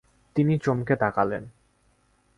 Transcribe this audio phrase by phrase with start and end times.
[0.35, 1.43] তিনি চমকে তাকালেন।